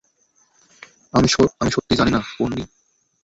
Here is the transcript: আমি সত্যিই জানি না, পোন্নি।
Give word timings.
আমি 1.13 1.27
সত্যিই 1.71 1.99
জানি 1.99 2.11
না, 2.11 2.19
পোন্নি। 2.37 2.63